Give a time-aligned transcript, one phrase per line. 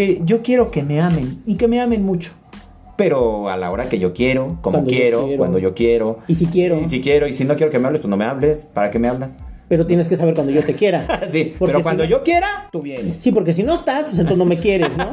[0.00, 2.32] Porque yo quiero que me amen y que me amen mucho.
[2.96, 5.38] Pero a la hora que yo quiero, como Cuando yo quiero, quiero.
[5.38, 6.20] cuando yo quiero.
[6.26, 6.80] Y si quiero.
[6.80, 8.66] Y si quiero, y si no quiero que me hables, pues no me hables.
[8.72, 9.32] ¿Para qué me hablas?
[9.68, 11.00] Pero tienes que saber cuando yo te quiera.
[11.30, 13.18] sí, Porque pero si cuando no- yo quiera, tú vienes.
[13.18, 15.12] Sí, porque si no estás, pues entonces no me quieres, ¿no?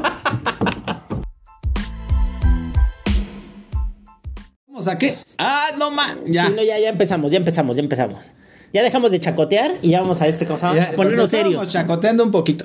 [4.68, 5.16] ¿Vamos a qué?
[5.36, 6.46] Ah, no man, ya.
[6.46, 8.20] Sí, no, ya, ya empezamos, ya empezamos, ya empezamos.
[8.72, 10.74] Ya dejamos de chacotear y ya vamos a este cosa.
[10.74, 11.62] Ya, a ponernos serio.
[11.66, 12.64] chacoteando un poquito.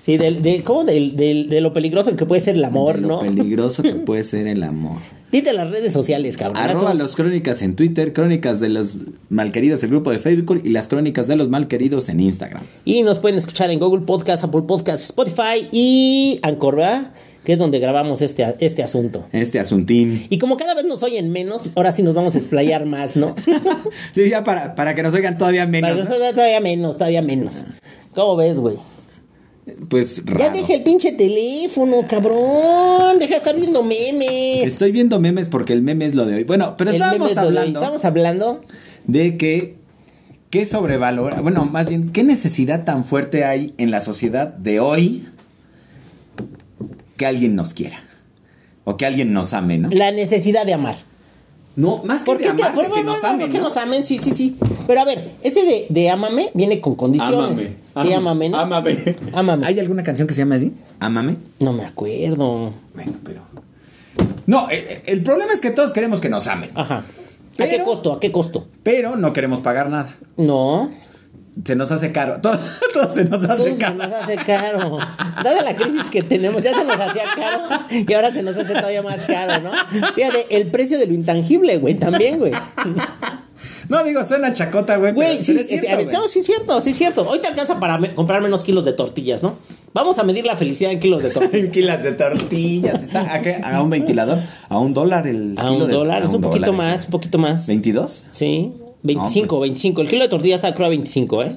[0.00, 0.84] Sí, del, de, ¿cómo?
[0.84, 3.20] Del, del- de lo peligroso que puede ser el amor, De lo ¿no?
[3.20, 4.98] peligroso que puede ser el amor.
[5.32, 6.56] Dite las redes sociales, cabrón.
[6.62, 8.96] Arroba los crónicas en Twitter, crónicas de los
[9.28, 12.62] malqueridos, el grupo de Facebook y las crónicas de los malqueridos en Instagram.
[12.84, 17.10] Y nos pueden escuchar en Google Podcast, Apple Podcast, Spotify y Anchor, ¿verdad?
[17.44, 19.26] Que es donde grabamos este, este asunto.
[19.32, 20.26] Este asuntín.
[20.30, 23.34] Y como cada vez nos oyen menos, ahora sí nos vamos a explayar más, ¿no?
[24.12, 26.06] Sí, ya para, para que nos oigan todavía menos.
[26.08, 27.64] Todavía menos, todavía menos.
[28.14, 28.76] ¿Cómo ves, güey?
[29.88, 30.52] Pues Ya raro.
[30.54, 33.18] deja el pinche teléfono, cabrón.
[33.18, 34.62] Deja de estar viendo memes.
[34.64, 36.44] Estoy viendo memes porque el meme es lo de hoy.
[36.44, 38.62] Bueno, pero El estábamos hablando Estamos hablando.
[39.06, 39.74] de que
[40.50, 45.24] qué sobrevalora, bueno, más bien, qué necesidad tan fuerte hay en la sociedad de hoy
[47.16, 47.98] que alguien nos quiera
[48.84, 49.88] o que alguien nos ame, ¿no?
[49.90, 50.96] La necesidad de amar.
[51.76, 53.58] No, más que ¿Por de qué, te- amar, por- de que por- nos amen, que
[53.58, 53.64] ¿no?
[53.64, 54.04] nos amen?
[54.04, 54.56] Sí, sí, sí.
[54.86, 57.58] Pero a ver, ese de, de ámame viene con condiciones.
[58.02, 58.58] Sí, ámame, ¿no?
[58.58, 59.16] Ámame.
[59.34, 59.66] Ámame.
[59.66, 60.72] ¿Hay alguna canción que se llama así?
[61.00, 61.36] Ámame.
[61.60, 62.72] No me acuerdo.
[62.94, 63.42] Bueno, pero.
[64.46, 66.70] No, el, el problema es que todos queremos que nos amen.
[66.74, 67.04] Ajá.
[67.58, 68.12] ¿A qué costo?
[68.14, 68.66] ¿A qué costo?
[68.82, 70.16] Pero no queremos pagar nada.
[70.36, 70.90] No.
[71.64, 72.38] Se nos hace caro.
[72.42, 72.58] Todo,
[72.92, 73.94] todo se nos Todo hace se caro.
[73.94, 74.98] nos hace caro.
[75.42, 78.74] Dada la crisis que tenemos, ya se nos hacía caro y ahora se nos hace
[78.74, 79.70] todavía más caro, ¿no?
[80.14, 82.52] Fíjate, el precio de lo intangible, güey, también, güey.
[83.88, 85.12] No, digo, suena chacota, güey.
[85.12, 87.26] Güey, sí, es cierto, es- no, sí es cierto, sí es cierto.
[87.28, 89.56] Hoy te alcanza para me- comprar menos kilos de tortillas, ¿no?
[89.94, 91.54] Vamos a medir la felicidad en kilos de tortillas.
[91.66, 93.02] En kilas de tortillas.
[93.02, 93.60] ¿Está a, qué?
[93.62, 94.40] ¿A un ventilador?
[94.68, 96.92] ¿A un dólar el A kilo un de- dólar, a es un poquito dólar.
[96.92, 97.68] más, un poquito más.
[97.68, 98.24] ¿22?
[98.32, 98.72] Sí,
[99.06, 100.02] 25, 25.
[100.02, 101.56] El kilo de tortillas está creo a 25, ¿eh?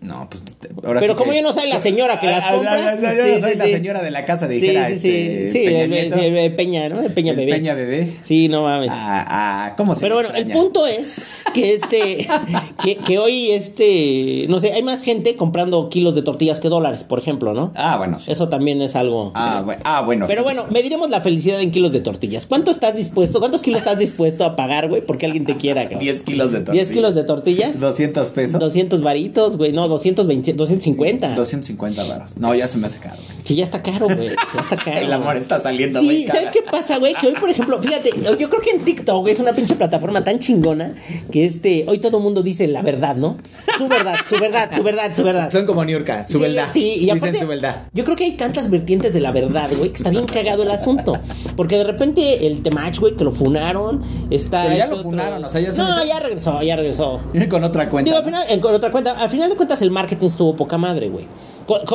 [0.00, 0.42] No, pues.
[0.84, 2.72] ahora Pero sí como que- yo no soy la señora que las Ah, ah, compra.
[2.90, 3.72] ah, Yo sí, no soy sí, la sí.
[3.72, 5.52] señora de la casa, Sí, dijera sí, este.
[5.52, 5.58] sí.
[5.58, 6.16] Sí, Peña el, Nieto.
[6.16, 7.00] el- el Peña, ¿no?
[7.00, 7.52] El Peña Bebé.
[7.52, 8.12] Peña Bebé.
[8.22, 8.90] Sí, no mames.
[8.92, 11.16] Ah, ah, ¿cómo se Pero bueno, el punto es
[11.54, 12.28] que este,
[12.84, 17.04] que, que hoy este, no sé, hay más gente comprando kilos de tortillas que dólares,
[17.04, 17.72] por ejemplo, ¿no?
[17.74, 18.20] Ah, bueno.
[18.20, 18.30] sí.
[18.30, 19.32] Eso también es algo.
[19.34, 19.80] Ah, bueno.
[19.84, 20.26] Ah, bueno.
[20.26, 20.44] Pero sí.
[20.44, 22.46] bueno, mediremos la felicidad en kilos de tortillas.
[22.46, 23.38] ¿Cuánto estás dispuesto?
[23.40, 25.00] ¿Cuántos kilos estás dispuesto a pagar, güey?
[25.02, 26.00] Porque alguien te quiera, cabrón.
[26.00, 26.88] 10 kilos de tortillas.
[26.88, 27.80] 10 kilos de tortillas.
[27.80, 28.60] 200 pesos.
[28.60, 29.72] 200 varitos, güey.
[29.72, 31.34] No, 220, 250.
[31.34, 32.36] 250 baros.
[32.36, 33.16] No, ya se me hace caro.
[33.16, 33.38] güey.
[33.44, 34.28] Sí, ya está caro, güey.
[34.54, 34.98] Ya está caro.
[35.00, 36.38] El amor está saliendo Sí, caro.
[36.40, 37.14] ¿sabes qué pasa, güey?
[37.14, 40.22] Que hoy, por ejemplo, fíjate, yo creo que en TikTok güey, es una pinche plataforma
[40.24, 40.94] tan chingona
[41.30, 43.36] que este, hoy todo el mundo dice la verdad, ¿no?
[43.78, 45.50] Su verdad, su verdad, su verdad, su verdad.
[45.50, 46.68] Son como Niurka, su Sí, verdad.
[46.72, 47.82] Sí, y Dicen aparte, su verdad.
[47.92, 50.70] yo creo que hay tantas vertientes de la verdad, güey, que está bien cagado el
[50.70, 51.18] asunto.
[51.56, 54.64] Porque de repente el Temach, güey, que lo funaron, está.
[54.64, 57.20] Pero ya este lo funaron, o sea, ya se No, ya regresó, ya regresó.
[57.48, 58.10] Con otra cuenta.
[58.10, 60.78] Digo, al final, en, con otra cuenta, al final de cuentas el marketing estuvo poca
[60.78, 61.26] madre, güey.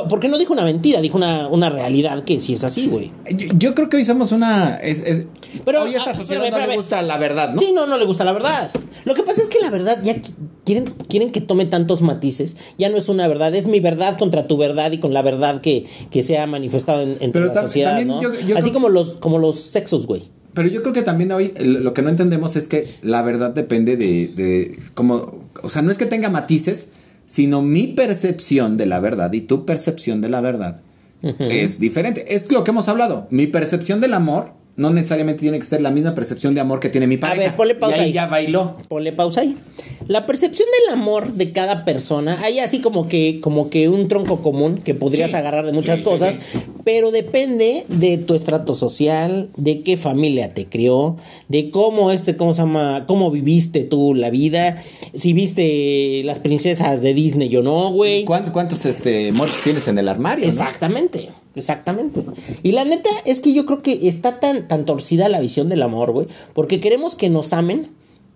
[0.10, 3.10] Porque no dijo una mentira, dijo una, una realidad que sí es así, güey.
[3.34, 4.76] Yo, yo creo que hoy somos una.
[4.76, 5.28] Es, es-
[5.64, 7.62] Pero, hoy a esta ah, sociedad espérame, no le gusta la verdad, ¿no?
[7.62, 8.70] Sí, no, no le gusta la verdad.
[9.06, 10.34] Lo que pasa es que la verdad ya qui-
[10.66, 12.58] quieren, quieren que tome tantos matices.
[12.78, 15.62] Ya no es una verdad, es mi verdad contra tu verdad y con la verdad
[15.62, 18.22] que, que se ha manifestado en, entre Pero la tam- sociedad, también ¿no?
[18.22, 20.28] yo- yo Así como los, como los sexos, güey.
[20.54, 23.96] Pero yo creo que también hoy lo que no entendemos es que la verdad depende
[23.96, 26.90] de, de como, o sea, no es que tenga matices,
[27.32, 30.82] sino mi percepción de la verdad y tu percepción de la verdad
[31.22, 32.36] es diferente.
[32.36, 33.28] Es lo que hemos hablado.
[33.30, 36.90] Mi percepción del amor no necesariamente tiene que ser la misma percepción de amor que
[36.90, 37.42] tiene mi pareja.
[37.42, 38.14] ver, ponle pausa y ahí, ahí.
[38.14, 38.78] ya bailó.
[38.88, 39.56] Ponle pausa ahí.
[40.08, 44.42] La percepción del amor de cada persona, hay así como que, como que un tronco
[44.42, 45.36] común que podrías Sí.
[45.36, 46.60] agarrar de muchas Sí, cosas, sí.
[46.84, 51.18] pero depende de tu estrato social, de qué familia te crió,
[51.48, 54.82] de cómo este, cómo se llama, cómo viviste tú la vida,
[55.14, 58.26] si viste las princesas de Disney o no, güey.
[58.26, 60.48] ¿Cuántos, cuántos este, mochos tienes en el armario?
[60.48, 61.41] no?
[61.56, 62.24] Exactamente.
[62.64, 65.82] Y la neta es que yo creo que está tan, tan torcida la visión del
[65.82, 67.90] amor, güey, porque queremos que nos amen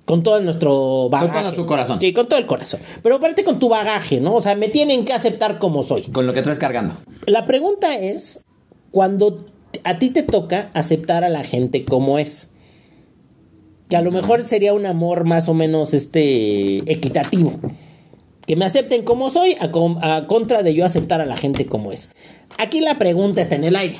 [0.05, 1.41] con todo nuestro bagaje.
[1.41, 1.99] todo su corazón.
[1.99, 2.79] Sí, con todo el corazón.
[3.01, 4.35] Pero aparte con tu bagaje, ¿no?
[4.35, 6.03] O sea, me tienen que aceptar como soy.
[6.03, 6.95] Con lo que traes cargando.
[7.25, 8.41] La pregunta es,
[8.91, 9.45] cuando
[9.83, 12.49] a ti te toca aceptar a la gente como es,
[13.89, 17.59] que a lo mejor sería un amor más o menos este equitativo.
[18.47, 21.65] Que me acepten como soy a, com- a contra de yo aceptar a la gente
[21.65, 22.09] como es.
[22.57, 23.97] Aquí la pregunta está en el aire.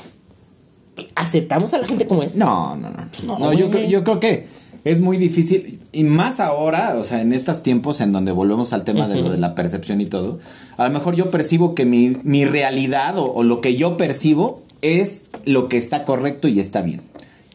[1.14, 2.36] ¿Aceptamos a la gente como es?
[2.36, 3.08] No, no, no.
[3.24, 4.46] no, No, yo, creo- yo creo que
[4.84, 5.80] es muy difícil.
[5.92, 9.30] Y más ahora, o sea, en estos tiempos en donde volvemos al tema de lo
[9.30, 10.38] de la percepción y todo.
[10.78, 14.62] A lo mejor yo percibo que mi, mi realidad o, o lo que yo percibo
[14.80, 17.02] es lo que está correcto y está bien.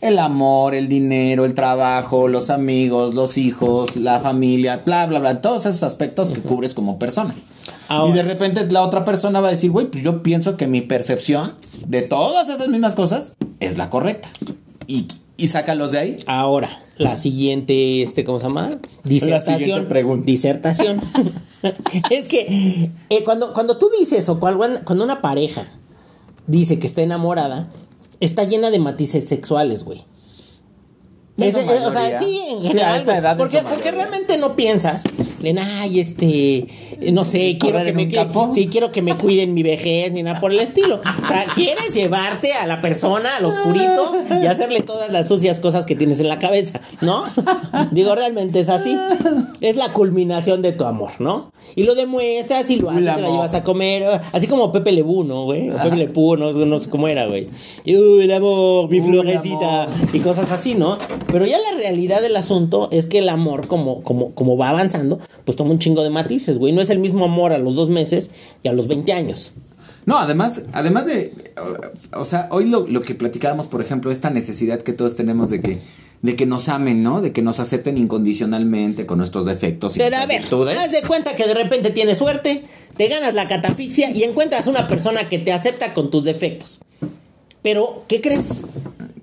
[0.01, 5.41] El amor, el dinero, el trabajo, los amigos, los hijos, la familia, bla, bla, bla,
[5.41, 7.35] todos esos aspectos que cubres como persona.
[7.87, 10.65] Ahora- y de repente la otra persona va a decir, güey, pues yo pienso que
[10.65, 11.53] mi percepción
[11.85, 14.27] de todas esas mismas cosas es la correcta.
[14.87, 15.07] Y,
[15.37, 16.17] y sácalos de ahí.
[16.25, 18.79] Ahora, la siguiente, este, ¿cómo se llama?
[19.03, 19.59] Disertación.
[19.59, 20.25] siguiente pregunta.
[20.25, 20.99] Disertación.
[22.09, 25.67] es que eh, cuando, cuando tú dices, o cuando, cuando una pareja
[26.47, 27.69] dice que está enamorada,
[28.21, 30.05] está llena de matices sexuales, güey.
[31.37, 32.99] Es Es- la eh, o sea, sí, en general.
[32.99, 35.03] esta edad porque, realmente no piensas
[35.57, 36.67] ay, este,
[37.11, 40.39] no sé, quiero ¿Correr que me sí, quiero que me cuiden mi vejez, ni nada
[40.39, 41.01] por el estilo.
[41.23, 45.85] O sea, quieres llevarte a la persona al oscurito y hacerle todas las sucias cosas
[45.85, 47.23] que tienes en la cabeza, ¿no?
[47.91, 48.97] Digo, realmente es así.
[49.61, 51.51] Es la culminación de tu amor, ¿no?
[51.75, 54.03] Y lo demuestras y lo haces, te la llevas a comer,
[54.33, 55.69] así como Pepe Lebú, ¿no, güey?
[55.69, 57.47] O Pepe Le Pew, no, no sé cómo era, güey.
[57.85, 60.97] Uy, el amor, mi florecita y cosas así, ¿no?
[61.31, 65.19] Pero ya la realidad del asunto es que el amor, como, como, como va avanzando,
[65.45, 66.73] pues toma un chingo de matices, güey.
[66.73, 68.29] No es el mismo amor a los dos meses
[68.63, 69.53] que a los 20 años.
[70.05, 71.33] No, además, además de,
[72.13, 75.61] o sea, hoy lo, lo que platicábamos, por ejemplo, esta necesidad que todos tenemos de
[75.61, 75.77] que,
[76.23, 77.21] de que nos amen, ¿no?
[77.21, 80.77] De que nos acepten incondicionalmente con nuestros defectos y Pero a ver, virtudes.
[80.77, 82.63] haz de cuenta que de repente tienes suerte,
[82.97, 86.79] te ganas la catafixia y encuentras una persona que te acepta con tus defectos.
[87.61, 88.61] Pero, ¿qué crees?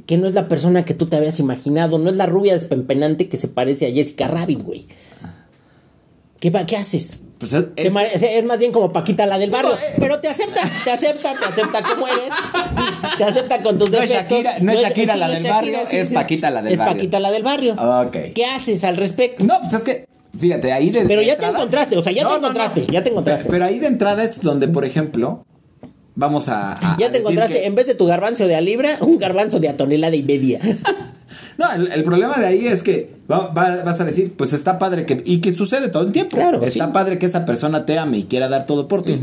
[0.06, 3.28] Que no es la persona que tú te habías imaginado, no es la rubia despempenante
[3.28, 4.86] que se parece a Jessica Rabbit, güey.
[6.40, 7.18] ¿Qué, va- ¿Qué haces?
[7.38, 9.72] Pues es- es- es, es más bien como Paquita la del barrio.
[9.74, 9.94] Eh.
[9.98, 12.24] pero te acepta, te acepta, te acepta como eres.
[13.16, 14.38] Te acepta con tus No es defectos.
[14.38, 16.94] Shakira- no es Shakira sí, la del Shakira, barrio, es Paquita la del es barrio.
[16.96, 17.74] Paquita la del barrio.
[17.74, 18.16] Ok.
[18.34, 19.44] ¿Qué haces al respecto?
[19.44, 20.06] no, pues es que,
[20.36, 23.10] fíjate, ahí de Pero de ya te encontraste, o sea, ya te encontraste, ya te
[23.10, 23.44] encontraste.
[23.44, 25.44] Pero, pero ahí de entrada es donde, por ejemplo,
[26.16, 26.72] vamos a.
[26.72, 29.18] a- Ya te decir encontraste, que- en vez de tu garbanzo de a libra, un
[29.20, 30.58] garbanzo de a tonelada y media.
[31.58, 34.78] No, el, el problema de ahí es que va- va- vas a decir, pues está
[34.78, 35.22] padre que.
[35.24, 36.36] Y que sucede todo el tiempo.
[36.36, 36.90] Claro, Está sí.
[36.92, 39.18] padre que esa persona te ame y quiera dar todo por ti.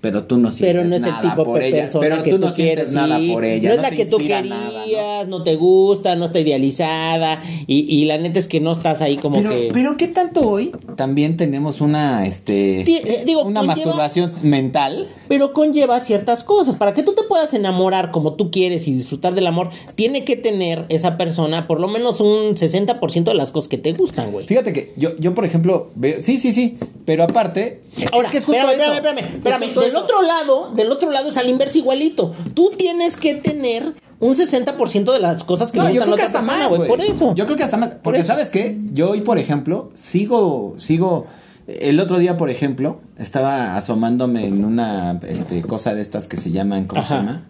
[0.00, 1.78] Pero tú no sientes Pero no es el nada tipo por ella.
[1.82, 3.68] persona Pero que tú tú, no sientes nada por ella.
[3.70, 5.38] No es la que tú querías, nada, ¿no?
[5.38, 5.42] ¿no?
[5.44, 7.40] te gusta, no está idealizada.
[7.66, 9.68] Y, y la neta es que no estás ahí como Pero, que.
[9.72, 15.08] pero qué tanto hoy también tenemos una este eh, digo, una conlleva- masturbación mental.
[15.28, 16.76] Pero conlleva ciertas cosas.
[16.76, 20.36] Para que tú te puedas enamorar como tú quieres y disfrutar del amor, tiene que
[20.36, 24.46] tener esa persona por lo menos un 60% de las cosas que te gustan, güey.
[24.46, 28.38] Fíjate que yo, yo por ejemplo, veo, sí, sí, sí, pero aparte, Ahora, es que
[28.38, 28.92] es justo espérame, eso.
[28.94, 29.62] espérame, espérame, espérame.
[29.62, 29.98] Es justo Del eso.
[30.04, 32.32] otro lado, del otro lado es al inverso igualito.
[32.54, 36.16] Tú tienes que tener un 60% de las cosas que No, le yo gustan creo
[36.16, 36.88] que la otra hasta persona, más, güey.
[36.88, 36.88] güey.
[36.88, 37.34] Por eso.
[37.34, 37.90] Yo creo que hasta más.
[38.02, 38.26] Porque, eso.
[38.28, 38.76] ¿sabes qué?
[38.92, 41.26] Yo hoy, por ejemplo, sigo, sigo.
[41.68, 46.50] El otro día, por ejemplo, estaba asomándome en una este, cosa de estas que se
[46.50, 47.16] llaman, ¿cómo se Ajá.
[47.22, 47.46] llama?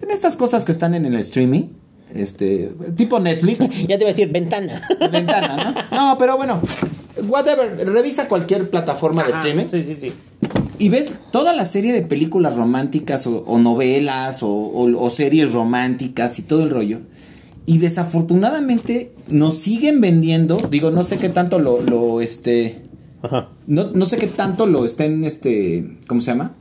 [0.00, 1.64] En estas cosas que están en el streaming,
[2.14, 3.58] este, tipo Netflix.
[3.88, 4.82] Ya te iba a decir ventana.
[5.12, 5.96] ventana, ¿no?
[6.12, 6.60] No, pero bueno,
[7.28, 10.12] whatever, revisa cualquier plataforma de streaming Sí, sí, sí.
[10.78, 15.52] y ves toda la serie de películas románticas o, o novelas o, o- o series
[15.52, 17.00] románticas y todo el rollo.
[17.66, 22.82] Y desafortunadamente nos siguen vendiendo, digo, no sé qué tanto lo, lo este,
[23.22, 23.48] Ajá.
[23.66, 26.54] no, no sé qué tanto lo estén, este, ¿cómo se llama?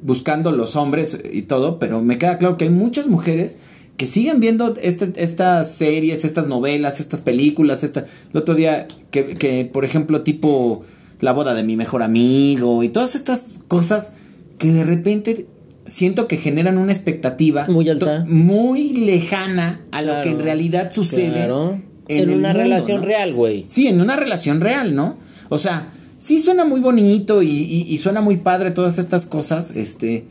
[0.00, 3.58] Buscando los hombres y todo, pero me queda claro que hay muchas mujeres
[3.96, 8.00] que siguen viendo este- estas series, estas novelas, estas películas, esta,
[8.32, 10.82] el otro día que, que, por ejemplo, tipo
[11.20, 14.10] la boda de mi mejor amigo y todas estas cosas
[14.58, 15.46] que de repente
[15.86, 18.24] siento que generan una expectativa Muy alta.
[18.28, 21.80] muy lejana a lo que en realidad sucede Claro.
[22.08, 23.06] en, una mundo, relación ¿no?
[23.06, 23.64] real, güey.
[23.66, 25.16] Sí, en una relación real, ¿no?
[25.48, 29.72] O sea, sí suena muy bonito y, y- y suena muy padre todas estas cosas,
[29.76, 30.24] este.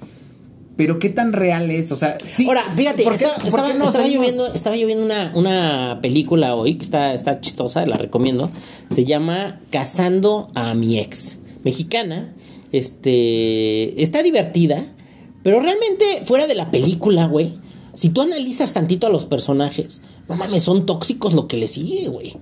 [0.77, 2.45] Pero qué tan real es, o sea, sí.
[2.47, 4.25] Ahora, fíjate, ¿por qué- estaba, por estaba- qué no estaba seguimos?
[4.27, 8.49] lloviendo, estaba lloviendo una, una película hoy que está, está chistosa, la recomiendo.
[8.89, 11.37] Se llama Casando a mi ex.
[11.63, 12.33] Mexicana.
[12.71, 14.01] Este.
[14.01, 14.83] Está divertida.
[15.43, 17.53] Pero realmente, fuera de la película, güey.
[17.93, 22.07] Si tú analizas tantito a los personajes, no mames, son tóxicos lo que le sigue,
[22.07, 22.37] güey.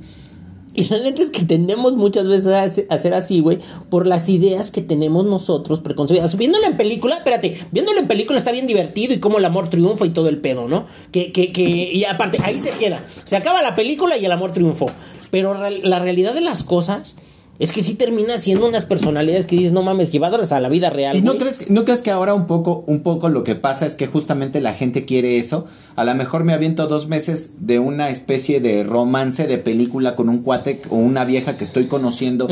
[0.80, 3.60] Y la neta es que tendemos muchas veces a hacer- así, güey,
[3.90, 6.38] por las ideas que tenemos nosotros preconcebidas.
[6.38, 10.06] Viéndolo en película, espérate, viéndolo en película está bien divertido y cómo el amor triunfa
[10.06, 10.86] y todo el pedo, ¿no?
[11.12, 13.06] Que, que, que, y aparte, ahí se queda.
[13.26, 14.90] Se acaba la película y el amor triunfó.
[15.32, 17.18] Pero la realidad de las cosas
[17.60, 20.90] es que sí termina siendo unas personalidades que dices, no mames, llevadas a la vida
[20.90, 21.16] real.
[21.18, 23.86] ¿Y no crees, que- no crees que ahora un poco, un poco lo que pasa
[23.86, 25.66] es que justamente la gente quiere eso?
[25.96, 30.30] A lo mejor me aviento dos meses de una especie de romance de película con
[30.30, 32.48] un cuate o una vieja que estoy conociendo.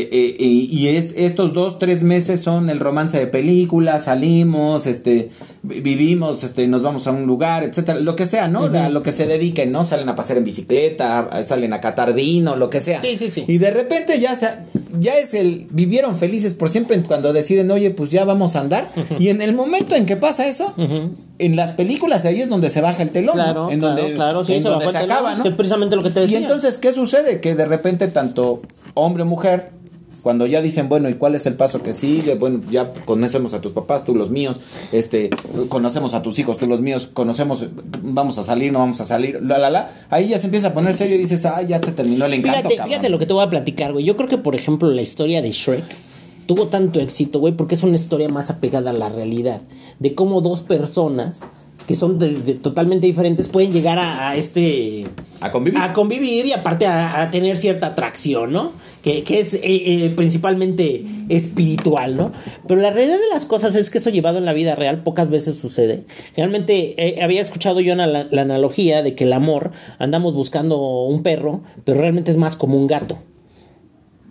[0.00, 4.86] Eh, eh, y y es, estos dos, tres meses son el romance de película, salimos,
[4.86, 5.30] este,
[5.62, 8.64] vi- vivimos, este, nos vamos a un lugar, etcétera, lo que sea, ¿no?
[8.64, 9.84] A lo que se dediquen, ¿no?
[9.84, 13.00] Salen a pasear en bicicleta, salen a catar vino, lo que sea.
[13.02, 13.44] Sí, sí, sí.
[13.48, 14.48] Y de repente ya se,
[14.98, 18.90] ya es el, vivieron felices por siempre cuando deciden, oye, pues ya vamos a andar.
[19.18, 20.74] Y en el momento en que pasa eso,
[21.38, 23.34] en las películas ahí es donde se baja el telón.
[23.34, 25.42] Claro, en claro, donde, claro, sí, en se donde se telón, acaba, ¿no?
[25.42, 26.38] que es precisamente lo que te Y decía.
[26.38, 27.40] entonces, ¿qué sucede?
[27.40, 28.62] Que de repente tanto
[28.94, 29.66] hombre o mujer,
[30.26, 32.34] cuando ya dicen, bueno, ¿y cuál es el paso que sigue?
[32.34, 34.58] Bueno, ya conocemos a tus papás, tú los míos,
[34.90, 35.30] este,
[35.68, 37.66] conocemos a tus hijos, tú los míos, conocemos,
[38.02, 39.88] vamos a salir, no vamos a salir, la, la, la.
[40.10, 42.56] Ahí ya se empieza a poner serio y dices, ah, ya se terminó el encanto,
[42.58, 42.90] Fíjate, cabrón".
[42.90, 44.04] fíjate lo que te voy a platicar, güey.
[44.04, 45.84] Yo creo que, por ejemplo, la historia de Shrek
[46.48, 49.60] tuvo tanto éxito, güey, porque es una historia más apegada a la realidad.
[50.00, 51.46] De cómo dos personas
[51.86, 55.06] que son de- de totalmente diferentes pueden llegar a, a este...
[55.40, 55.78] A convivir.
[55.80, 58.72] A convivir y aparte a, a tener cierta atracción, ¿no?
[59.06, 62.32] Que, es eh, eh, principalmente espiritual, ¿no?
[62.66, 65.30] Pero la realidad de las cosas es que eso llevado en la vida real pocas
[65.30, 66.02] veces sucede.
[66.36, 69.70] Realmente eh, había escuchado yo la analogía de que el amor
[70.00, 73.18] andamos buscando un perro, pero realmente es más como un gato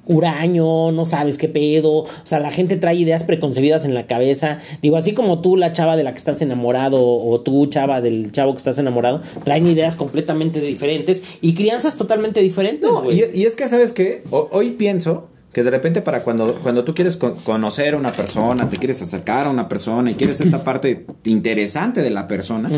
[0.06, 4.60] huraño, no sabes qué pedo, o sea, la gente trae ideas preconcebidas en la cabeza,
[4.82, 8.32] digo, así como tú, la chava de la que estás enamorado, o tú, chava del
[8.32, 13.44] chavo que estás enamorado, traen ideas completamente diferentes y crianzas totalmente diferentes, No, y, y
[13.44, 14.24] es que, ¿sabes qué?
[14.32, 18.12] O- hoy pienso que de repente para cuando, cuando tú quieres con- conocer a una
[18.12, 22.70] persona, te quieres acercar a una persona y quieres esta parte interesante de la persona,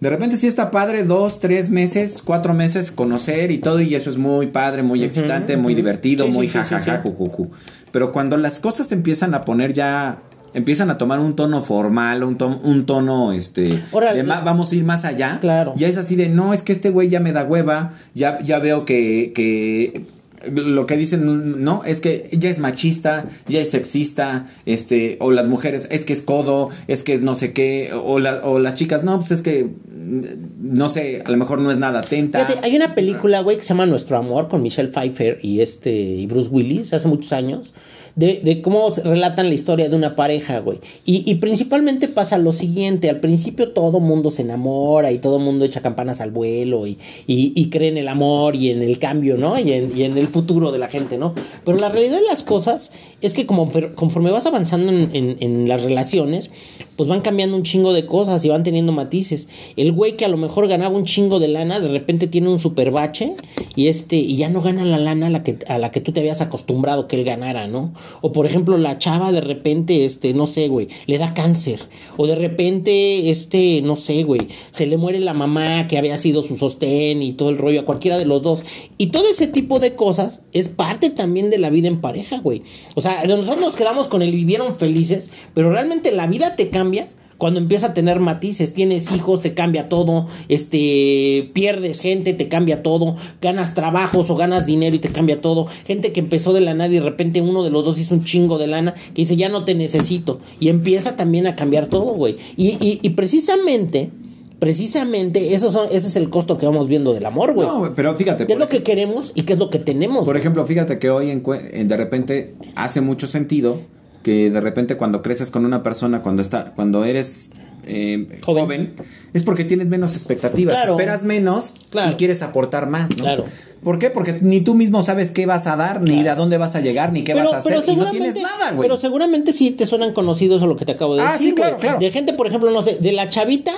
[0.00, 4.10] de repente sí está padre dos, tres meses, cuatro meses conocer y todo y eso
[4.10, 7.00] es muy padre, muy excitante, muy divertido, Sí, sí, muy sí, sí, jajaja, sí.
[7.02, 7.50] jujuju.
[7.92, 10.18] Pero cuando las cosas empiezan a poner ya...
[10.54, 14.74] Empiezan a tomar un tono formal, un, ton- un tono, este, Ahora, de vamos a
[14.74, 15.36] ir más allá.
[15.38, 15.74] Claro.
[15.76, 18.58] Ya es así de, no, es que este güey ya me da hueva, ya, ya
[18.58, 20.06] veo que, que
[20.50, 25.48] lo que dicen, no, es que ya es machista, ya es sexista, este, o las
[25.48, 28.74] mujeres, es que es codo, es que es no sé qué, o, la- o las
[28.74, 30.20] chicas, no, pues es que, mm,
[30.60, 32.46] no sé, a lo mejor no es nada atenta.
[32.62, 36.26] Hay una película, güey, que se llama Nuestro Amor con Michelle Pfeiffer y este y
[36.26, 37.72] Bruce Willis hace muchos años.
[38.16, 40.78] De, de cómo relatan la historia de una pareja, güey.
[41.04, 45.66] Y, y principalmente pasa lo siguiente: al principio todo mundo se enamora y todo mundo
[45.66, 46.92] echa campanas al vuelo y,
[47.26, 49.58] y, y cree en el amor y en el cambio, ¿no?
[49.58, 51.34] Y en, el futuro de la gente, ¿no?
[51.66, 55.68] Pero la realidad de las cosas es que como, conforme vas avanzando en, en- en
[55.68, 56.50] las relaciones,
[56.96, 59.46] pues van cambiando un chingo de cosas y van teniendo matices.
[59.76, 62.58] El güey que a lo mejor ganaba un chingo de lana, de repente tiene un
[62.58, 63.34] super bache
[63.74, 66.12] y este, y ya no gana la lana a la que, a la que tú
[66.12, 67.92] te habías acostumbrado que él ganara, ¿no?
[68.20, 71.80] O por ejemplo, la chava de repente, este, no sé, güey, le da cáncer.
[72.16, 76.42] O de repente, este, no sé, güey, se le muere la mamá que había sido
[76.42, 78.62] su sostén y todo el rollo a cualquiera de los dos.
[78.98, 82.62] Y todo ese tipo de cosas es parte también de la vida en pareja, güey.
[82.94, 87.08] O sea, nosotros nos quedamos con el vivieron felices, pero realmente la vida te cambia
[87.38, 92.82] cuando empieza a tener matices, tienes hijos, te cambia todo, este, pierdes gente, te cambia
[92.82, 96.74] todo, ganas trabajos o ganas dinero y te cambia todo, gente que empezó de la
[96.74, 99.36] nada y de repente uno de los dos hizo un chingo de lana que dice
[99.36, 102.36] ya no te necesito y empieza también a cambiar todo, güey.
[102.56, 104.10] Y, y, y precisamente,
[104.58, 107.68] precisamente, esos son, ese es el costo que vamos viendo del amor, güey.
[107.68, 108.46] No, pero fíjate.
[108.46, 110.24] ¿Qué es lo que queremos y qué es lo que tenemos?
[110.24, 113.80] Por ejemplo, fíjate que hoy en- de repente hace mucho sentido
[114.26, 117.52] que de repente cuando creces con una persona, cuando está, cuando eres
[117.86, 118.64] eh, Joven.
[118.66, 118.94] joven.
[119.34, 120.90] es porque tienes menos expectativas, Claro.
[120.94, 122.10] esperas menos Claro.
[122.10, 123.18] y quieres aportar más, ¿no?
[123.22, 123.44] Claro.
[123.84, 124.10] ¿Por qué?
[124.10, 126.80] Porque ni tú mismo sabes qué vas a dar, ni de a dónde vas a
[126.80, 128.88] llegar, ni qué vas a hacer, y no seguramente- tienes nada, güey.
[128.88, 131.50] Pero seguramente sí te suenan conocidos a lo que te acabo de Ah, decir.
[131.50, 132.00] sí, claro, claro.
[132.00, 133.70] De gente, por ejemplo, no sé, de la chavita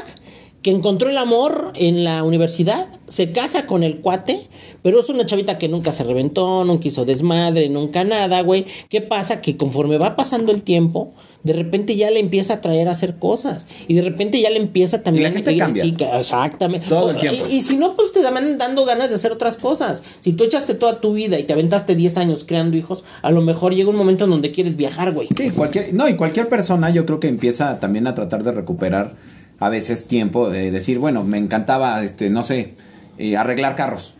[0.68, 4.38] que encontró el amor en la universidad, se casa con el cuate,
[4.82, 8.66] pero es una chavita que nunca se reventó, nunca hizo desmadre, nunca nada, güey.
[8.90, 9.40] ¿Qué pasa?
[9.40, 13.16] Que conforme va pasando el tiempo, de repente ya le empieza a traer a hacer
[13.18, 13.66] cosas.
[13.86, 15.84] Y de repente ya le empieza también Y la gente a cambia.
[16.18, 16.86] exactamente.
[16.86, 17.46] Todo el O- tiempo.
[17.48, 20.02] Y, y si no, pues te van dando ganas de hacer otras cosas.
[20.20, 23.40] Si tú echaste toda tu vida y te aventaste 10 años creando hijos, a lo
[23.40, 25.28] mejor llega un momento en donde quieres viajar, güey.
[25.34, 29.14] Sí, cualquier, no, y cualquier persona yo creo que empieza también a tratar de recuperar
[29.58, 32.74] a veces tiempo, de decir, bueno, me encantaba, este, no sé,
[33.18, 34.14] eh, arreglar carros.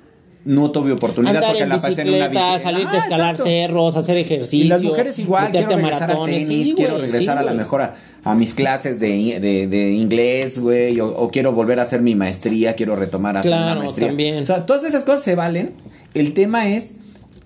[0.45, 2.95] No tuve oportunidad Andar porque en la pasé en una bicicleta, a Ah, escalar
[3.35, 3.43] exacto.
[3.45, 4.65] cerros, hacer ejercicio.
[4.65, 6.47] Y las mujeres igual, quiero regresar al maratones.
[6.49, 7.57] tenis, Sí, quiero regresar sí, a la güey.
[7.57, 11.83] mejor a, a mis clases de, de, de inglés, güey, o, o quiero volver a
[11.83, 14.09] hacer mi maestría, quiero retomar a hacer Claro, una maestría.
[14.09, 14.43] también.
[14.43, 15.75] O sea, todas esas cosas se valen.
[16.15, 16.97] El tema es,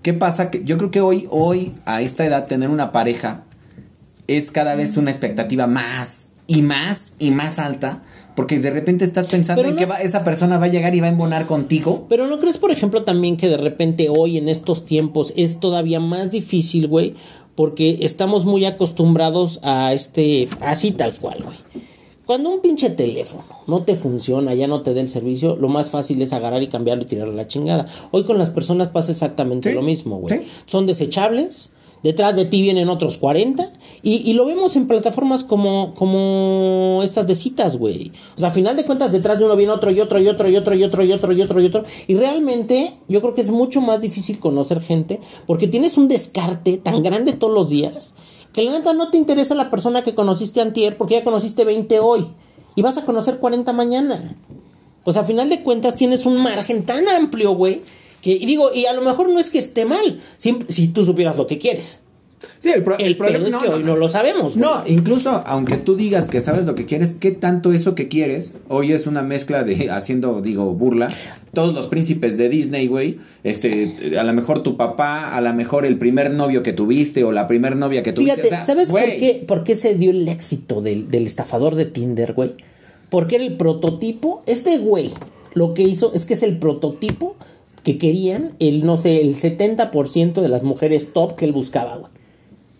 [0.01, 0.49] ¿qué pasa?
[0.49, 3.43] Que yo creo que hoy, hoy, a esta edad, tener una pareja
[4.27, 8.01] es cada vez una expectativa más y más y más alta
[8.35, 10.95] Porque de repente estás pensando Pero en no- que va- esa persona va a llegar
[10.95, 12.07] y va a embonar contigo.
[12.09, 15.99] Pero ¿no crees, por ejemplo, también que de repente hoy en estos tiempos es todavía
[15.99, 17.13] más difícil, güey?
[17.53, 21.57] Porque estamos muy acostumbrados a este, así tal cual, güey.
[22.25, 25.91] Cuando un pinche teléfono no te funciona, ya no te da el servicio, lo más
[25.91, 27.85] fácil es agarrar y cambiarlo y tirarlo a la chingada.
[28.11, 30.39] Hoy con las personas pasa exactamente Sí, lo mismo, güey.
[30.39, 30.47] sí.
[30.65, 31.69] Son desechables,
[32.03, 37.25] detrás de ti vienen otros 40 y, y lo vemos en plataformas como, como estas
[37.25, 38.11] de citas, güey.
[38.35, 40.49] O sea, a final de cuentas detrás de uno viene otro y otro y otro
[40.49, 41.83] y otro y otro y otro y otro y otro.
[42.07, 46.77] Y realmente yo creo que es mucho más difícil conocer gente porque tienes un descarte
[46.77, 48.13] tan grande todos los días
[48.53, 51.99] que la neta no te interesa la persona que conociste antier porque ya conociste 20
[51.99, 52.27] hoy
[52.75, 54.35] y vas a conocer 40 mañana.
[55.03, 57.81] Pues a final de cuentas tienes un margen tan amplio, güey.
[58.23, 61.37] Que, y digo, y a lo mejor no es que esté mal, si tú supieras
[61.37, 61.99] lo que quieres.
[62.59, 64.57] Sí, el, pro- El problema es que hoy no lo sabemos.
[64.57, 64.59] güey.
[64.59, 68.55] No, incluso aunque tú digas que sabes lo que quieres, ¿qué tanto eso que quieres?
[68.67, 71.13] Hoy es una mezcla de, haciendo, digo, burla.
[71.53, 73.19] Todos los príncipes de Disney, güey.
[73.45, 77.31] Este, a lo mejor tu papá, a lo mejor el primer novio que tuviste o
[77.31, 78.35] la primer novia que tuviste.
[78.41, 81.27] Fíjate, o sea, ¿sabes por güey, qué, por qué se dio el éxito del, del
[81.27, 82.51] estafador de Tinder, güey?
[83.09, 84.43] Porque era el prototipo.
[84.47, 85.11] Este güey
[85.53, 87.37] lo que hizo es que es el prototipo
[87.83, 92.11] que querían el, no sé, el 70% de las mujeres top que él buscaba, güey.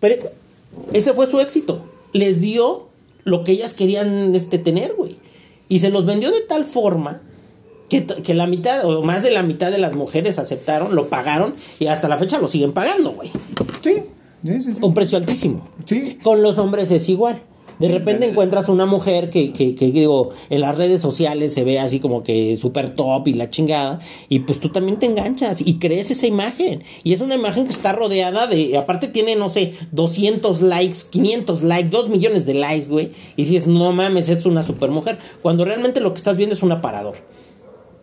[0.00, 0.30] Pero
[0.92, 1.84] ese fue su éxito.
[2.12, 2.88] Les dio
[3.24, 5.16] lo que ellas querían este, tener, güey.
[5.68, 7.22] Y se los vendió de tal forma
[7.88, 11.54] que, que la mitad o más de la mitad de las mujeres aceptaron, lo pagaron
[11.78, 13.30] y hasta la fecha lo siguen pagando, güey.
[13.82, 14.02] Sí,
[14.42, 14.72] sí, sí.
[14.74, 14.78] sí.
[14.82, 15.68] Un precio altísimo.
[15.84, 16.18] Sí.
[16.22, 17.40] Con los hombres es igual.
[17.78, 21.78] De repente encuentras una mujer que, que, que, digo, en las redes sociales se ve
[21.78, 23.98] así como que súper top y la chingada.
[24.28, 26.82] Y pues tú también te enganchas y crees esa imagen.
[27.02, 28.76] Y es una imagen que está rodeada de.
[28.76, 33.10] Aparte tiene, no sé, 200 likes, 500 likes, 2 millones de likes, güey.
[33.36, 35.18] Y dices, no mames, es una super mujer.
[35.42, 37.33] Cuando realmente lo que estás viendo es un aparador.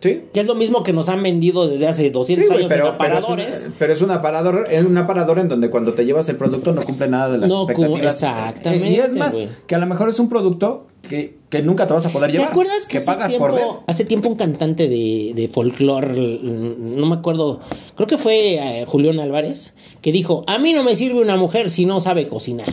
[0.02, 0.22] Sí.
[0.32, 2.88] Que es lo mismo que nos han vendido desde hace 200 Sí, güey, años pero,
[2.88, 3.64] en pero, es aparadores.
[3.66, 6.72] un, pero es un aparador, es un aparador en donde cuando te llevas el producto
[6.72, 8.14] no cumple nada de las No, expectativas.
[8.14, 9.38] exactamente, Y es más,
[9.68, 12.38] que a lo mejor es un producto que, que nunca te vas a poder ¿Te
[12.38, 12.50] llevar.
[12.50, 13.64] acuerdas que, hace, pagas tiempo, por ver?
[13.86, 17.60] hace tiempo un cantante de, de folclore, no me acuerdo,
[17.94, 21.70] creo que fue eh, Julián Álvarez, que dijo, a mí no me sirve una mujer
[21.70, 22.66] si no sabe cocinar.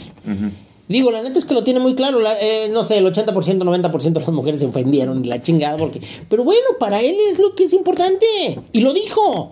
[0.89, 3.63] Digo, la neta es que lo tiene muy claro, la- eh, no sé, el 80%,
[3.63, 6.01] 90% de las mujeres se ofendieron y la chingada, porque...
[6.27, 8.25] Pero bueno, para él es lo que es importante.
[8.73, 9.51] Y lo dijo.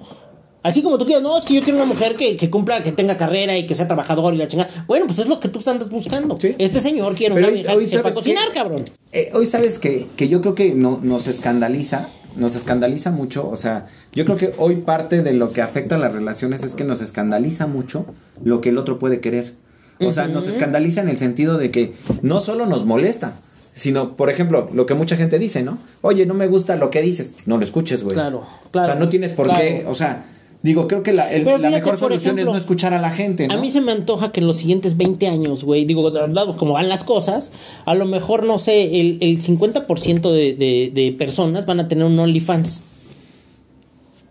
[0.64, 2.92] Así como tú quieras, no, es que yo quiero una mujer que, que cumpla, que
[2.92, 4.70] tenga carrera y que sea trabajador y la chingada.
[4.88, 6.38] Bueno, pues es lo que tú andas buscando.
[6.42, 6.56] Sí.
[6.58, 8.54] Este señor quiere Pero una hoy- vieja hoy que sabes cocinar, qué?
[8.56, 8.84] cabrón.
[9.14, 13.56] Eh, hoy sabes que, que yo creo que no, nos escandaliza, nos escandaliza mucho, o
[13.56, 16.84] sea, yo creo que hoy parte de lo que afecta a las relaciones es que
[16.84, 18.06] nos escandaliza mucho
[18.44, 19.54] lo que el otro puede querer.
[20.00, 23.36] O sea, nos escandaliza en el sentido de que no solo nos molesta,
[23.74, 25.78] sino, por ejemplo, lo que mucha gente dice, ¿no?
[26.02, 28.14] Oye, no me gusta lo que dices, no lo escuches, güey.
[28.16, 30.26] Claro, claro, O sea, no tienes por qué, o sea,
[30.64, 33.54] digo, creo que la, el- mejor solución ejemplo, es no escuchar a la gente, ¿no?
[33.54, 36.74] A mí se me antoja que en los siguientes 20 años, güey, digo, dado como
[36.74, 37.52] van las cosas,
[37.86, 42.06] a lo mejor, no sé, el, el 50% de, de, de personas van a tener
[42.06, 42.82] un OnlyFans.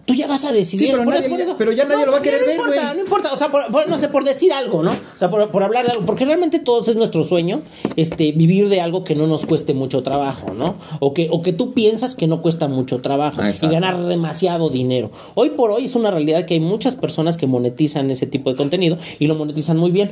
[0.07, 0.87] Tú ya vas a decidir.
[0.87, 2.95] Sí, pero nadie- eso- pero ya nadie lo va a querer no ver, importa.
[2.95, 4.93] No importa, o sea, por, por- no sé, por decir algo, ¿no?
[4.93, 7.61] O sea, por, por hablar de algo, porque realmente todos es nuestro sueño,
[7.97, 10.77] este, vivir de algo que no nos cueste mucho trabajo, ¿no?
[11.01, 13.67] O que, o que tú piensas que no cuesta mucho trabajo Exacto.
[13.67, 15.11] y ganar demasiado dinero.
[15.35, 18.57] Hoy por hoy es una realidad que hay muchas personas que monetizan ese tipo de
[18.57, 20.11] contenido y lo monetizan muy bien.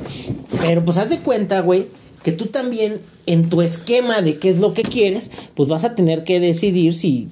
[0.59, 1.87] Pero pues haz de cuenta, güey,
[2.21, 5.95] que tú también en tu esquema de qué es lo que quieres, pues vas a
[5.95, 7.29] tener que decidir si...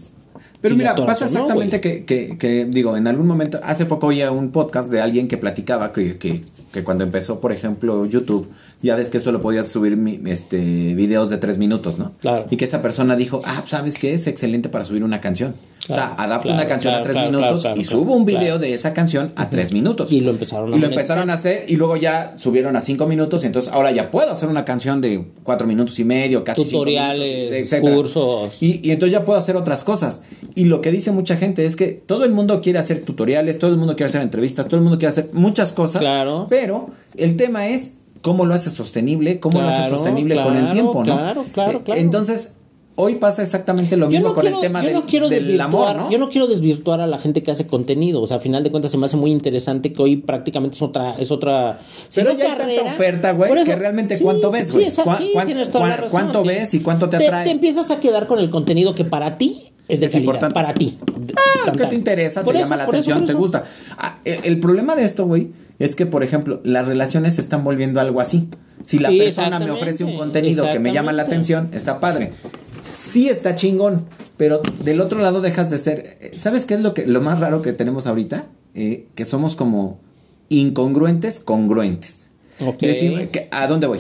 [0.64, 4.32] Pero mira, pasa no, exactamente que, que, que, digo, en algún momento, hace poco oía
[4.32, 8.50] un podcast de alguien que platicaba que, que, que cuando empezó, por ejemplo, YouTube,
[8.82, 12.14] ya ves que solo podías subir mi- este, videos de tres minutos, ¿no?
[12.22, 12.48] Claro.
[12.50, 14.14] Y que esa persona dijo, ah, ¿sabes qué?
[14.14, 15.56] Es excelente para subir una canción.
[15.90, 18.00] O sea, Claro, adapta claro, una canción a claro, tres claro, minutos claro, y claro,
[18.00, 18.40] subo un claro.
[18.40, 20.12] video de esa canción a tres minutos.
[20.14, 23.06] Y lo empezaron a Y lo empezaron a hacer y luego ya subieron a cinco
[23.06, 26.64] minutos y entonces ahora ya puedo hacer una canción de cuatro minutos y medio, casi
[26.64, 28.64] cinco Tutoriales, minutos, cursos.
[28.64, 30.24] Y, y entonces ya puedo hacer otras cosas.
[30.56, 33.72] Y lo que dice mucha gente es que todo el mundo quiere hacer tutoriales, todo
[33.72, 36.02] el mundo quiere hacer entrevistas, todo el mundo quiere hacer muchas cosas.
[36.02, 36.48] Claro.
[36.50, 36.86] Pero
[37.18, 41.04] el tema es cómo lo haces sostenible, cómo lo Claro, sostenible con el claro, tiempo,
[41.04, 41.16] ¿no?
[41.18, 42.00] claro, claro, Eh, claro.
[42.02, 42.54] Entonces,
[42.96, 45.60] hoy pasa exactamente lo mismo no, con quiero, el tema yo del, no quiero del
[45.62, 46.12] amor, ¿no?
[46.12, 48.70] yo no quiero desvirtuar a la gente que hace contenido, o sea, a final de
[48.72, 51.80] cuentas se me hace muy interesante que hoy prácticamente es otra, es otra.
[52.08, 54.72] si Pero no ya hay tanta carrera, oferta, güey, por eso- que realmente ¿cuánto ves,
[54.72, 54.84] güey?
[54.86, 57.18] Sí, exacto, ¿Cuán- sí, cuán- tienes toda la cuán- razón, cuánto ves y cuánto te
[57.18, 57.46] atrae?
[57.46, 60.54] Te, empiezas a quedar con el contenido que para ti es de Es calidad, importante.
[60.54, 60.98] para ti.
[61.36, 62.44] Ah, ¿qué te interesa?
[62.44, 63.64] Te eso, llama la eso, atención, te gusta.
[63.98, 67.64] Ah, el, el problema de esto, güey, es que, por ejemplo, las relaciones se están
[67.64, 68.48] volviendo algo así.
[68.84, 72.34] Si la Sí, persona me ofrece un contenido que me llama la atención, está padre.
[72.94, 74.06] Sí está chingón,
[74.38, 76.18] pero del otro lado dejas de ser.
[76.22, 78.46] eh, ¿Sabes qué es lo que lo más raro que tenemos ahorita?
[78.76, 80.00] Eh, que somos como
[80.50, 82.30] incongruentes, congruentes.
[82.66, 82.80] Ok.
[82.82, 84.00] Decir, que- ¿A dónde voy?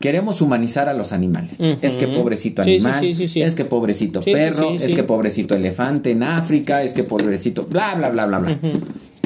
[0.00, 1.58] Queremos humanizar a los animales.
[1.82, 3.42] Es que pobrecito animal, sí, sí, sí.
[3.42, 8.08] es que pobrecito perro, es que pobrecito elefante en África, es que pobrecito, bla, bla,
[8.10, 8.58] bla, bla, bla.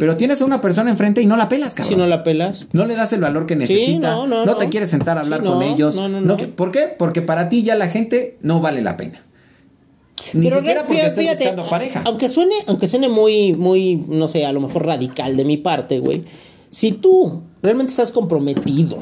[0.02, 1.90] Pero tienes a una persona enfrente y no la pelas, cabrón.
[1.90, 2.66] Si no la pelas.
[2.72, 4.10] No le das el valor que necesita.
[4.10, 4.70] no, no, no, te no.
[4.72, 5.94] quieres sentar a hablar Sí, con no, ellos.
[5.94, 6.36] no, no, no.
[6.36, 6.88] ¿Por qué?
[6.88, 9.24] Porque para ti ya la gente no vale la pena.
[10.32, 12.02] Ni Pero siquiera porque fíjate, estés buscando pareja.
[12.04, 16.00] Aunque suene, aunque suene muy, muy, no sé, a lo mejor radical de mi parte,
[16.00, 16.24] güey.
[16.68, 18.98] Si tú realmente estás comprometido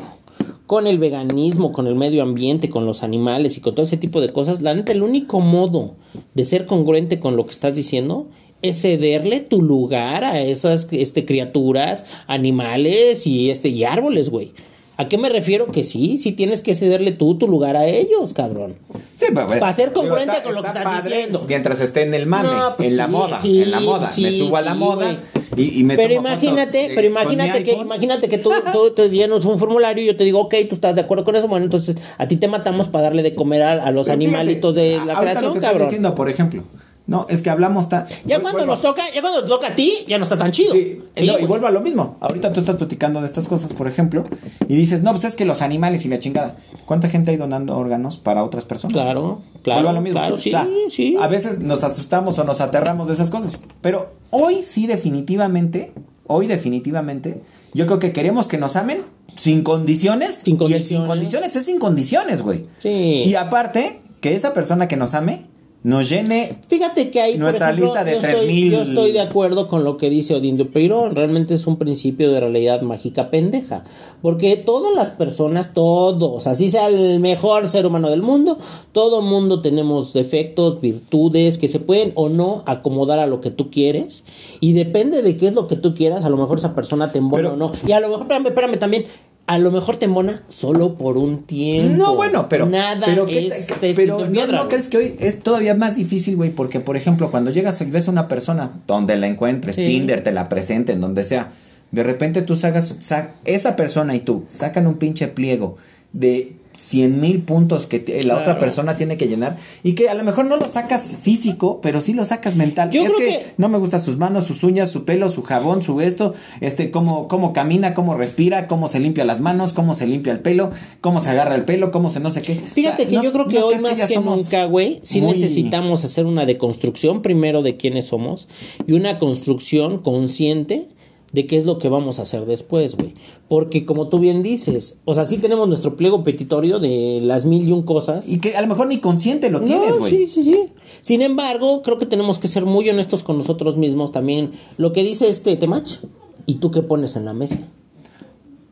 [0.66, 4.20] con el veganismo, con el medio ambiente, con los animales y con todo ese tipo
[4.20, 5.94] de cosas, la neta, el único modo
[6.34, 8.28] de ser congruente con lo que estás diciendo
[8.62, 14.52] es cederle tu lugar a esas este, criaturas, animales y, este, y árboles, güey.
[14.96, 15.68] ¿A qué me refiero?
[15.72, 18.74] Que sí, sí tienes que cederle tú tu lugar a ellos, cabrón.
[19.14, 21.44] Sí, pero, Para ser congruente está- con lo que está estás padre diciendo.
[21.48, 24.12] Mientras esté en el mame, No, pues en la moda, sí, en la moda.
[24.18, 25.16] me subo a la moda
[25.56, 28.90] y, y me pero imagínate, fotos, eh, pero mi imagínate que, imagínate que tú, tú
[28.90, 31.48] te llenas un formulario y yo te digo, ok, tú estás de acuerdo con eso,
[31.48, 34.36] bueno, entonces a ti te matamos para darle de comer a, a los Pero fíjate,
[34.36, 35.88] animalitos de la creación, lo que estás cabrón.
[35.88, 36.62] diciendo, por ejemplo.
[37.10, 38.06] No, es que hablamos tan.
[38.24, 40.70] Ya cuando nos toca, ya cuando te toca a ti, ya no está tan chido.
[40.72, 42.16] Sí, Sí, no, y vuelvo a lo mismo.
[42.20, 44.22] Ahorita tú estás platicando de estas cosas, por ejemplo,
[44.68, 46.56] y dices, no, pues es que los animales y la chingada.
[46.86, 48.92] ¿Cuánta gente hay donando órganos para otras personas?
[48.92, 50.20] Claro, claro, Vuelvo a lo mismo.
[50.20, 51.16] claro, O sí, sea, sí.
[51.20, 53.60] A veces nos asustamos o nos aterramos de esas cosas.
[53.80, 55.92] Pero hoy sí, definitivamente,
[56.28, 57.42] hoy definitivamente,
[57.74, 59.02] yo creo que queremos que nos amen
[59.36, 60.42] sin condiciones.
[60.44, 61.08] Sin Y el sin condiciones.
[61.08, 62.66] condiciones es sin condiciones, güey.
[62.78, 63.22] Sí.
[63.26, 65.49] Y aparte, que esa persona que nos ame
[65.82, 68.72] nos llene Fíjate que ahí, Nuestra ejemplo, lista de yo, estoy, 3000.
[68.72, 71.14] yo estoy de acuerdo con lo que dice Odín de Peirón.
[71.14, 73.84] Realmente es un principio de realidad mágica pendeja.
[74.20, 78.58] Porque todas las personas, todos, así sea el mejor ser humano del mundo,
[78.92, 83.70] todo mundo tenemos defectos, virtudes que se pueden o no acomodar a lo que tú
[83.70, 84.24] quieres.
[84.60, 87.18] Y depende de qué es lo que tú quieras, a lo mejor esa persona te
[87.18, 87.72] embona o no.
[87.86, 89.06] Y a lo mejor, espérame, espérame también.
[89.50, 91.96] A lo mejor te embona solo por un tiempo.
[91.96, 92.66] No, bueno, pero.
[92.66, 95.74] Nada pero ¿qué es te- escrito pero ¿no, piedra, no crees que hoy es todavía
[95.74, 96.50] más difícil, güey?
[96.50, 99.84] Porque, por ejemplo, cuando llegas y ves a una persona, donde la encuentres, Sí.
[99.84, 101.50] Tinder, te la presenten, donde sea,
[101.90, 105.76] de repente tú sacas, sa- esa persona y tú sacan un pinche pliego
[106.12, 108.40] de 100 mil puntos que la Claro.
[108.40, 112.00] otra persona tiene que llenar y que a lo mejor no lo sacas físico, pero
[112.00, 112.90] sí lo sacas mental.
[112.90, 115.42] Yo es creo que, que- no me gustan sus manos, sus uñas, su pelo, su
[115.42, 119.92] jabón, su esto, este, cómo, cómo camina, cómo respira, cómo se limpia las manos, cómo
[119.94, 120.70] se limpia el pelo,
[121.02, 122.54] cómo se agarra el pelo, cómo se no sé qué.
[122.54, 125.20] Fíjate O sea, que no- yo creo que ¿no hoy más que, nunca, güey, sí
[125.20, 128.48] muy- necesitamos hacer una deconstrucción primero de quiénes somos
[128.86, 130.88] y una construcción consciente
[131.32, 133.14] de qué es lo que vamos a hacer después, güey.
[133.48, 137.68] Porque como tú bien dices, o sea, sí tenemos nuestro pliego petitorio de las mil
[137.68, 138.28] y un cosas.
[138.28, 140.10] Y que a lo mejor ni consciente lo tienes, No, güey.
[140.16, 140.58] sí, sí, sí.
[141.02, 144.50] Sin embargo, creo que tenemos que ser muy honestos con nosotros mismos también.
[144.76, 146.00] Lo que dice este Temach,
[146.46, 147.60] ¿y tú qué pones en la mesa?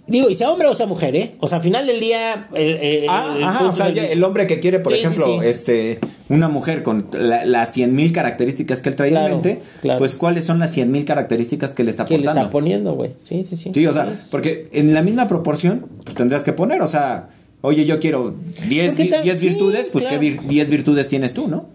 [0.08, 1.34] Digo, y sea hombre o sea mujer, ¿eh?
[1.38, 2.48] O sea, al final del día.
[2.54, 5.24] el- el- Ah, el ajá, punto o sea, el hombre que quiere, por Sí, ejemplo,
[5.26, 5.46] sí.
[5.46, 5.98] este,
[6.30, 9.98] una mujer con la- las cien mil características que él trae Claro, en mente, claro.
[9.98, 12.40] pues cuáles son las cien mil características que le está que le aportando.
[12.40, 13.12] está poniendo, güey.
[13.22, 13.70] Sí, sí, sí.
[13.74, 17.28] Sí, o sea, porque en la misma proporción, pues tendrás que poner, o sea,
[17.60, 18.34] oye, yo quiero
[18.68, 20.20] 10 Porque vi- ta- 10 sí, virtudes, pues claro.
[20.20, 21.66] qué vir- 10 virtudes tienes tú, ¿no?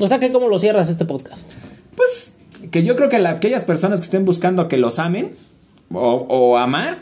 [0.00, 1.48] O sea, que cómo lo cierras este podcast.
[1.96, 2.32] Pues
[2.70, 5.30] que yo creo que la- aquellas personas que estén buscando que los amen
[5.92, 6.98] o, o amar,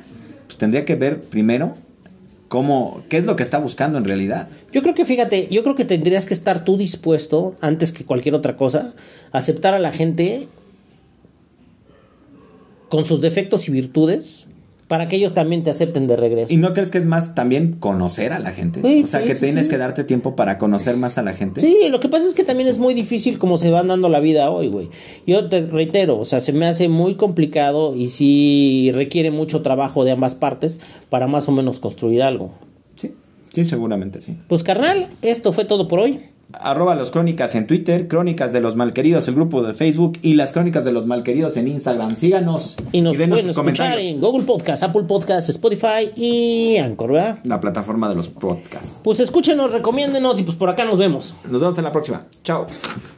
[0.52, 1.76] pues tendría que ver primero
[2.48, 4.48] cómo, qué es lo que está buscando en realidad.
[4.70, 8.34] Yo creo que, fíjate, yo creo que tendrías que estar tú dispuesto, antes que cualquier
[8.34, 8.92] otra cosa,
[9.32, 10.48] a aceptar a la gente
[12.90, 14.44] con sus defectos y virtudes
[14.92, 16.52] para que ellos también te acepten de regreso.
[16.52, 18.82] ¿Y no crees que es más también conocer a la gente?
[18.82, 21.32] Sí, o sea, sí, que sí, tienes que darte tiempo para conocer más a la
[21.32, 21.62] gente.
[21.62, 24.20] Sí, lo que pasa es que también es muy difícil como se van dando la
[24.20, 24.90] vida hoy, güey.
[25.26, 30.04] Yo te reitero, o sea, se me hace muy complicado y sí requiere mucho trabajo
[30.04, 30.78] de ambas partes
[31.08, 32.52] para más o menos construir algo.
[32.96, 33.14] Sí,
[33.54, 34.36] sí, seguramente sí.
[34.46, 36.20] Pues carnal, esto fue todo por hoy.
[36.52, 40.52] Arroba los crónicas en Twitter, crónicas de los malqueridos, el grupo de Facebook y las
[40.52, 42.14] crónicas de los malqueridos en Instagram.
[42.14, 44.14] Síganos Y nos denos pueden sus escuchar comentarios.
[44.14, 47.38] en Google Podcast, Apple Podcast, Spotify y Anchor, ¿verdad?
[47.44, 48.98] La plataforma de los podcasts.
[49.02, 51.34] Pues escúchenos, recomiéndenos y pues por acá nos vemos.
[51.50, 52.22] Nos vemos en la próxima.
[52.44, 52.66] Chao.